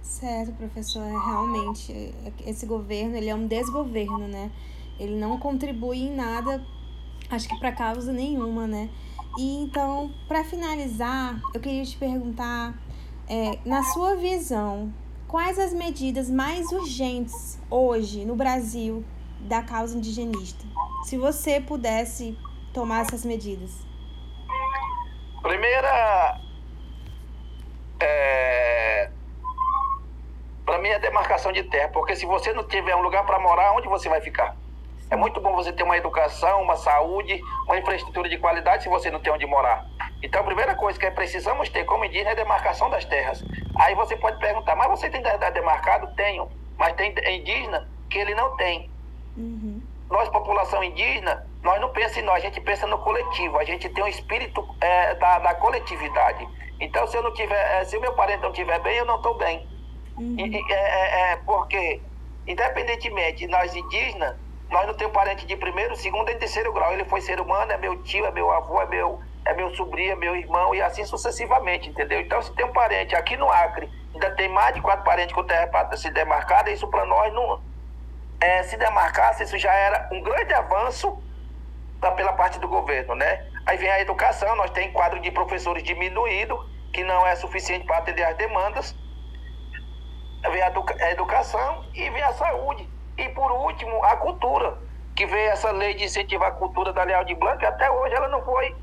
[0.01, 1.03] Certo, professor.
[1.03, 2.13] É, realmente,
[2.45, 4.51] esse governo ele é um desgoverno, né?
[4.99, 6.63] Ele não contribui em nada,
[7.29, 8.89] acho que para causa nenhuma, né?
[9.37, 12.75] E então, para finalizar, eu queria te perguntar,
[13.27, 14.93] é, na sua visão,
[15.31, 19.05] quais as medidas mais urgentes hoje no Brasil
[19.39, 20.65] da causa indigenista?
[21.05, 22.37] Se você pudesse
[22.73, 23.71] tomar essas medidas.
[25.41, 26.37] Primeira,
[28.01, 29.09] é,
[30.65, 33.71] para mim é demarcação de terra, porque se você não tiver um lugar para morar,
[33.71, 34.57] onde você vai ficar?
[35.09, 39.09] É muito bom você ter uma educação, uma saúde, uma infraestrutura de qualidade se você
[39.09, 39.85] não tem onde morar.
[40.23, 43.43] Então, a primeira coisa que precisamos ter como indígena é a demarcação das terras.
[43.75, 45.21] Aí você pode perguntar, mas você tem
[45.53, 46.13] demarcado?
[46.15, 46.47] Tenho.
[46.77, 48.89] Mas tem indígena que ele não tem.
[49.35, 49.81] Uhum.
[50.09, 53.57] Nós, população indígena, nós não pensamos em nós, a gente pensa no coletivo.
[53.57, 56.47] A gente tem um espírito é, da, da, coletividade.
[56.79, 59.17] Então, se eu não tiver, é, se o meu parente não estiver bem, eu não
[59.17, 59.67] estou bem.
[60.17, 60.35] Uhum.
[60.37, 62.01] E, é, é, é, porque,
[62.45, 64.35] independentemente de nós indígenas,
[64.69, 66.93] nós não temos parente de primeiro, segundo e terceiro grau.
[66.93, 70.13] Ele foi ser humano, é meu tio, é meu avô, é meu, é meu sobrinho,
[70.13, 72.19] é meu irmão e assim sucessivamente, entendeu?
[72.21, 75.43] Então, se tem um parente aqui no Acre, ainda tem mais de quatro parentes com
[75.43, 77.61] terra se demarcada, isso para nós não.
[78.39, 81.21] É, se demarcasse, isso já era um grande avanço
[82.15, 83.47] pela parte do governo, né?
[83.65, 86.57] Aí vem a educação, nós temos quadro de professores diminuído,
[86.91, 88.95] que não é suficiente para atender as demandas.
[90.51, 92.89] Vem a, educa a educação e vem a saúde.
[93.17, 94.79] E por último, a cultura,
[95.15, 98.15] que veio essa lei de incentivar a cultura da Leal de Blanco, e até hoje
[98.15, 98.75] ela não foi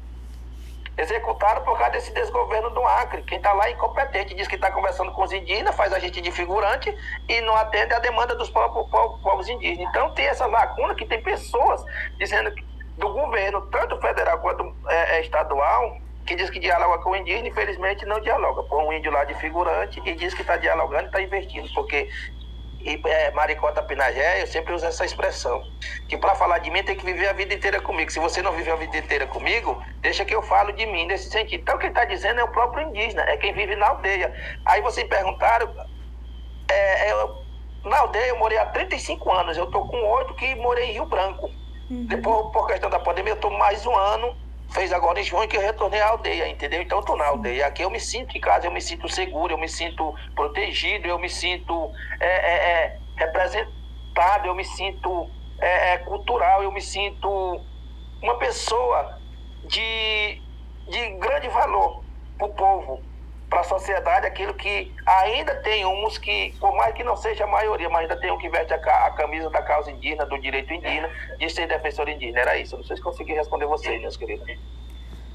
[0.99, 3.23] executada por causa desse desgoverno do Acre.
[3.23, 6.21] Quem está lá é incompetente, diz que está conversando com os indígenas, faz a gente
[6.21, 6.95] de figurante
[7.29, 9.89] e não atende a demanda dos povos, indígenas.
[9.89, 11.85] Então tem essa lacuna que tem pessoas
[12.19, 12.53] dizendo
[12.97, 17.49] do governo, tanto federal quanto é, é, estadual, que diz que dialoga com o indígena,
[17.49, 18.65] infelizmente não dialoga.
[18.65, 22.11] Põe um índio lá de figurante e diz que está dialogando e está investindo, porque
[22.81, 25.63] e é, Maricota Pinagé, eu sempre uso essa expressão.
[26.09, 28.11] Que para falar de mim tem que viver a vida inteira comigo.
[28.11, 31.31] Se você não viveu a vida inteira comigo, deixa que eu falo de mim nesse
[31.31, 31.61] sentido.
[31.61, 34.33] Então quem está dizendo é o próprio indígena, é quem vive na aldeia.
[34.65, 35.69] Aí vocês perguntaram,
[36.71, 37.43] é, eu,
[37.85, 41.07] na aldeia eu morei há 35 anos, eu tô com oito que morei em Rio
[41.07, 41.51] Branco.
[41.91, 42.07] Uhum.
[42.07, 44.37] Depois, por questão da pandemia, eu estou mais um ano.
[44.71, 46.83] Fez agora em junho que eu retornei à aldeia, entendeu?
[46.83, 47.67] Então eu estou na aldeia.
[47.67, 51.19] Aqui eu me sinto em casa, eu me sinto seguro, eu me sinto protegido, eu
[51.19, 57.67] me sinto é, é, é, representado, eu me sinto é, é, cultural, eu me sinto
[58.23, 59.09] uma pessoa
[59.65, 60.43] de,
[60.87, 62.05] de grande valor
[62.37, 63.08] para o povo,
[63.49, 67.47] para a sociedade, aquilo que ainda tem uns que, por mais que não seja a
[67.47, 70.73] maioria, mas ainda tem um que veste a, a camisa da causa indígena, do direito
[70.73, 71.09] indígena,
[71.39, 72.41] de ser defensor indígena.
[72.41, 72.77] Era isso.
[72.77, 74.47] Não sei se consegui responder vocês, meus queridos.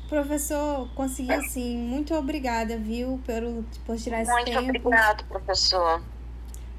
[0.08, 1.76] Professor, consegui sim.
[1.76, 4.62] Muito obrigada, viu, por, por tirar esse Muito tempo.
[4.62, 6.04] Muito obrigado, professor.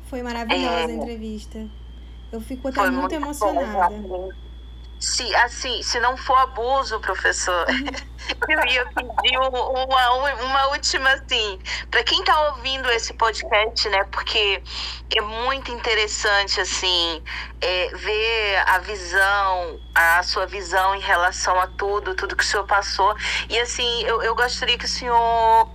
[0.07, 0.85] Foi maravilhosa é...
[0.85, 1.67] a entrevista.
[2.31, 3.97] Eu fico até muito, muito emocionada.
[3.97, 4.29] Bom,
[4.99, 7.67] se, assim, se não for abuso, professor,
[8.49, 11.59] eu ia pedir uma, uma última, assim,
[11.91, 14.05] para quem está ouvindo esse podcast, né?
[14.05, 14.63] Porque
[15.15, 17.23] é muito interessante, assim,
[17.61, 22.67] é, ver a visão, a sua visão em relação a tudo, tudo que o senhor
[22.67, 23.15] passou.
[23.49, 25.71] E, assim, eu, eu gostaria que o senhor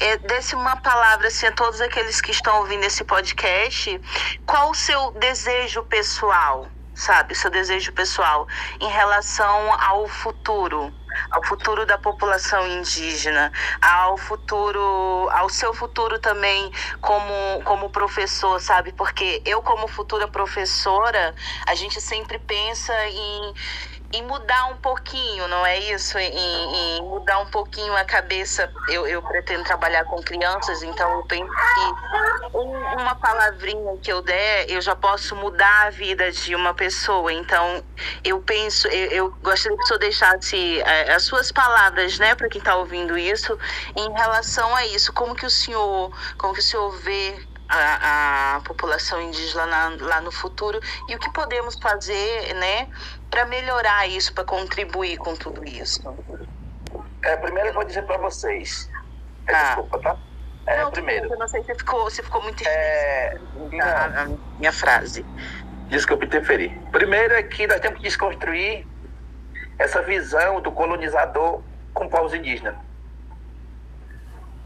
[0.00, 4.00] é, desse uma palavra assim, a todos aqueles que estão ouvindo esse podcast.
[4.44, 6.68] Qual o seu desejo pessoal?
[6.94, 8.46] Sabe, seu desejo pessoal
[8.80, 10.92] em relação ao futuro,
[11.30, 18.92] ao futuro da população indígena, ao futuro, ao seu futuro também como como professor, sabe?
[18.92, 21.34] Porque eu como futura professora,
[21.66, 23.54] a gente sempre pensa em
[24.12, 26.18] em mudar um pouquinho, não é isso?
[26.18, 28.70] Em, em, mudar um pouquinho a cabeça.
[28.88, 32.70] Eu, eu pretendo trabalhar com crianças, então eu penso que um,
[33.00, 37.32] uma palavrinha que eu der, eu já posso mudar a vida de uma pessoa.
[37.32, 37.82] Então,
[38.22, 42.48] eu penso, eu, eu gostaria que o senhor deixasse é, as suas palavras, né, para
[42.48, 43.58] quem está ouvindo isso,
[43.96, 45.12] em relação a isso.
[45.12, 50.20] Como que o senhor, como que o senhor vê a, a, população indígena lá, lá,
[50.20, 52.88] no futuro e o que podemos fazer, né,
[53.30, 56.02] para melhorar isso, para contribuir com tudo isso?
[57.24, 58.90] É, primeiro eu vou dizer para vocês.
[59.46, 59.64] É, ah.
[59.64, 60.16] Desculpa, tá?
[60.66, 61.32] É, não, primeiro.
[61.32, 63.38] Eu não sei se ficou, se ficou muito é,
[63.80, 64.26] a, a
[64.58, 65.24] minha frase.
[65.88, 66.78] Desculpe interferir.
[66.92, 68.86] Primeiro é que nós temos que desconstruir
[69.78, 72.76] essa visão do colonizador com povos indígenas.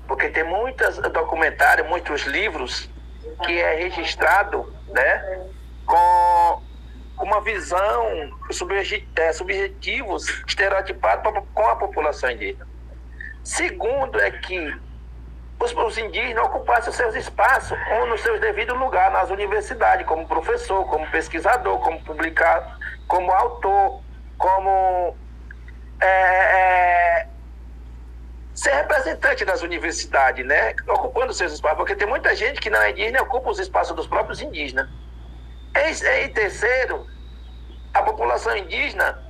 [0.06, 2.90] Porque tem muitos documentários, muitos livros
[3.44, 5.46] que é registrado né,
[5.84, 6.62] com
[7.18, 8.30] uma visão
[9.16, 12.66] é, subjetivos estereotipados com a população indígena.
[13.42, 14.74] Segundo é que
[15.58, 20.84] os, os indígenas ocupassem seus espaços ou nos seus devidos lugares nas universidades, como professor,
[20.86, 22.70] como pesquisador, como publicado,
[23.06, 24.02] como autor,
[24.36, 25.16] como
[26.00, 27.28] é, é,
[28.56, 30.74] ser representante das universidades, né?
[30.88, 33.94] Ocupando seus espaços, porque tem muita gente que não é indígena e ocupa os espaços
[33.94, 34.88] dos próprios indígenas.
[35.76, 37.06] Em, em terceiro,
[37.92, 39.22] a população indígena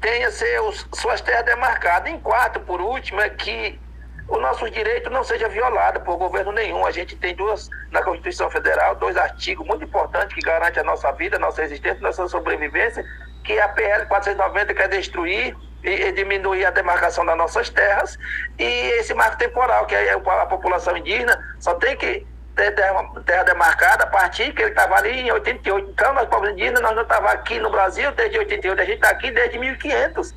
[0.00, 2.12] tenha seus, suas terras demarcadas.
[2.12, 3.80] Em quarto, por último, é que
[4.28, 6.84] o nosso direito não seja violado por governo nenhum.
[6.84, 11.12] A gente tem duas, na Constituição Federal, dois artigos muito importantes que garantem a nossa
[11.12, 13.04] vida, a nossa existência, a nossa sobrevivência,
[13.44, 18.18] que é a PL 490 quer destruir e diminuir a demarcação das nossas terras
[18.58, 18.64] e
[18.98, 24.06] esse marco temporal, que é a população indígena só tem que ter terra demarcada a
[24.06, 25.90] partir que ele estava ali em 88.
[25.90, 29.10] Então, nós, povos indígenas, nós não estávamos aqui no Brasil desde 88, a gente está
[29.10, 30.34] aqui desde 1500.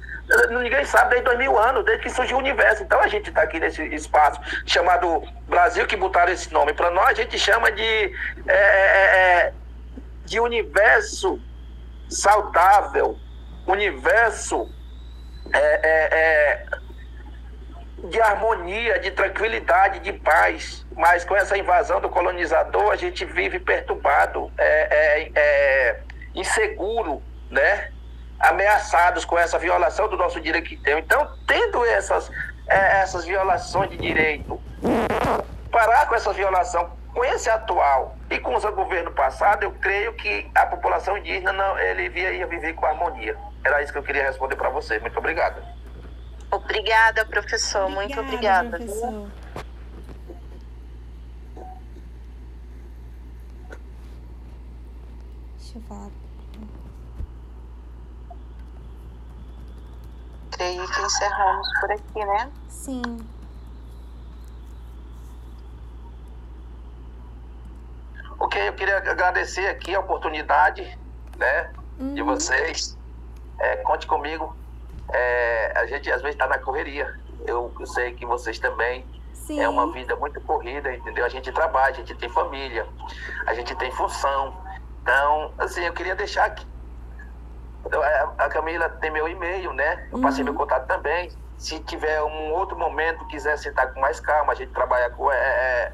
[0.49, 2.83] Ninguém sabe desde 2000 anos, desde que surgiu o universo.
[2.83, 6.73] Então, a gente está aqui nesse espaço chamado Brasil, que botaram esse nome.
[6.73, 7.83] Para nós, a gente chama de,
[8.47, 9.53] é, é, é,
[10.25, 11.39] de universo
[12.09, 13.17] saudável,
[13.67, 14.69] universo
[15.53, 16.65] é, é, é,
[18.07, 20.85] de harmonia, de tranquilidade, de paz.
[20.95, 25.99] Mas com essa invasão do colonizador, a gente vive perturbado, é, é,
[26.33, 27.91] inseguro, né?
[28.39, 30.99] ameaçados com essa violação do nosso direito que tem.
[30.99, 32.29] Então, tendo essas,
[32.67, 34.61] essas violações de direito,
[35.71, 40.51] parar com essa violação com esse atual e com o governo passado, eu creio que
[40.53, 43.37] a população indígena não, ele ia viver com harmonia.
[43.65, 44.99] Era isso que eu queria responder para você.
[44.99, 45.59] Muito obrigado.
[46.51, 47.89] Obrigada, professor.
[47.91, 48.69] Obrigada, Muito obrigada.
[48.69, 49.31] Professor.
[55.57, 56.09] Deixa eu falar.
[60.51, 62.51] Creio que encerramos por aqui, né?
[62.69, 63.01] Sim.
[68.37, 70.97] Ok, eu queria agradecer aqui a oportunidade,
[71.37, 72.13] né, uhum.
[72.13, 72.95] de vocês.
[73.59, 74.55] É, conte comigo.
[75.11, 77.13] É, a gente às vezes está na correria.
[77.45, 79.05] Eu, eu, sei que vocês também.
[79.33, 79.59] Sim.
[79.59, 81.23] É uma vida muito corrida, entendeu?
[81.23, 82.87] A gente trabalha, a gente tem família,
[83.45, 84.55] a gente tem função.
[85.03, 86.65] Então, assim, eu queria deixar aqui
[88.37, 90.07] A Camila tem meu e-mail, né?
[90.11, 90.51] Eu passei Uhum.
[90.51, 91.29] meu contato também.
[91.57, 95.35] Se tiver um outro momento, quiser sentar com mais calma, a gente trabalha com, é,
[95.37, 95.93] é,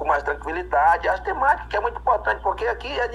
[0.00, 1.06] com mais tranquilidade.
[1.10, 3.06] As temáticas que é muito importante, porque aqui a,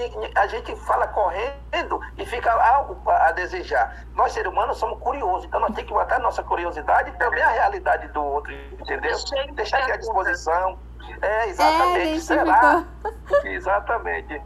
[0.46, 4.06] gente- fala correndo e fica algo a desejar.
[4.14, 7.48] Nós, seres humanos, somos curiosos, então nós temos que botar nossa curiosidade e também a
[7.50, 9.16] realidade do outro, entendeu?
[9.54, 10.78] Deixar aqui à disposição.
[11.20, 12.06] É, É, exatamente.
[12.06, 12.84] gente Será?
[13.02, 13.50] ficou.
[13.50, 14.42] Exatamente.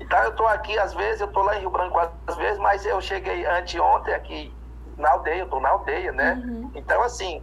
[0.00, 2.84] Então eu estou aqui, às vezes, eu estou lá em Rio Branco às vezes, mas
[2.84, 4.54] eu cheguei anteontem aqui
[4.98, 6.32] na aldeia, eu estou na aldeia, né?
[6.44, 6.70] Uhum.
[6.74, 7.42] Então, assim,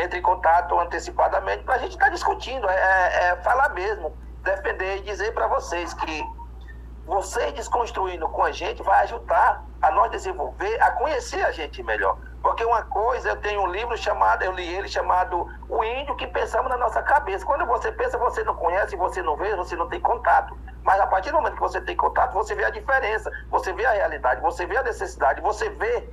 [0.00, 4.98] entre em contato antecipadamente para a gente estar discutindo, é, é- é falar mesmo, defender
[4.98, 6.24] e dizer para vocês que
[7.06, 12.16] vocês desconstruindo com a gente vai ajudar a nós desenvolver, a conhecer a gente melhor.
[12.42, 16.26] Porque uma coisa, eu tenho um livro chamado, eu li ele chamado O Índio que
[16.26, 17.44] Pensamos na Nossa Cabeça.
[17.44, 20.56] Quando você pensa, você não conhece, você não vê, você não tem contato.
[20.82, 23.84] Mas a partir do momento que você tem contato, você vê a diferença, você vê
[23.84, 26.08] a realidade, você vê a necessidade, você vê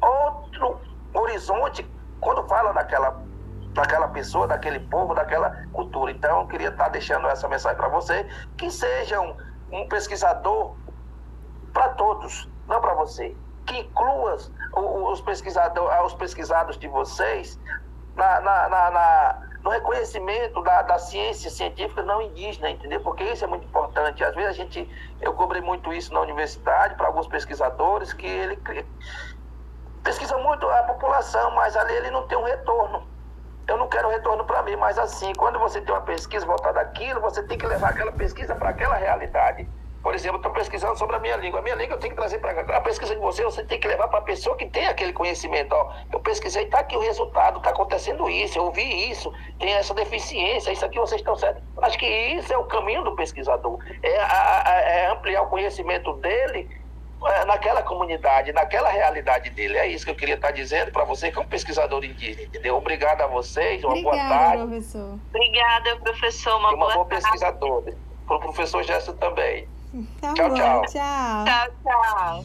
[0.00, 0.80] outro
[1.14, 1.88] horizonte
[2.20, 3.22] quando fala daquela,
[3.72, 6.10] daquela pessoa, daquele povo, daquela cultura.
[6.10, 9.36] Então, eu queria estar deixando essa mensagem para você, que seja um,
[9.72, 10.74] um pesquisador
[11.72, 13.36] para todos, não para você.
[13.66, 14.36] Que inclua
[15.12, 17.58] os, pesquisador, os pesquisados de vocês
[18.14, 23.00] na, na, na, na- no reconhecimento da, da ciência científica não indígena, entendeu?
[23.00, 24.22] Porque isso é muito importante.
[24.22, 24.86] Às vezes a gente,
[25.22, 28.56] eu cobrei muito isso na universidade para alguns pesquisadores, que ele
[30.04, 33.06] pesquisa muito a população, mas ali ele não tem um retorno.
[33.66, 37.20] Eu não quero retorno para mim, mas assim, quando você tem uma pesquisa voltada àquilo,
[37.22, 39.66] você tem que levar aquela pesquisa para aquela realidade.
[40.02, 41.60] Por exemplo, estou pesquisando sobre a minha língua.
[41.60, 42.60] A minha língua eu tenho que trazer para.
[42.76, 45.72] A pesquisa de você, você tem que levar para a pessoa que tem aquele conhecimento.
[45.74, 49.94] Ó, eu pesquisei, está aqui o resultado, está acontecendo isso, eu ouvi isso, tem essa
[49.94, 51.62] deficiência, isso aqui vocês estão certos.
[51.80, 53.78] Acho que isso é o caminho do pesquisador.
[54.02, 56.68] É, a- a- é ampliar o conhecimento dele
[57.46, 59.78] naquela comunidade, naquela realidade dele.
[59.78, 62.76] É isso que eu queria estar dizendo para você, que é um pesquisador indígena, entendeu?
[62.76, 65.18] Obrigado a vocês, uma boa Obrigada, tarde professor.
[65.34, 66.56] Obrigada, professor.
[66.56, 67.24] Uma, e uma boa boa tarde.
[67.24, 67.94] pesquisadora.
[68.26, 69.68] Para o professor Gerson também.
[70.20, 70.82] Tá Tchau, bom, tchau.
[70.86, 71.44] tchau.
[71.44, 72.44] Tchau, tchau.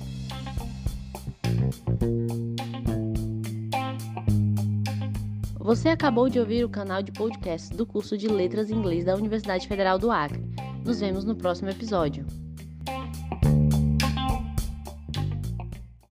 [5.59, 9.15] Você acabou de ouvir o canal de podcast do curso de Letras em Inglês da
[9.15, 10.43] Universidade Federal do Acre.
[10.83, 12.25] Nos vemos no próximo episódio.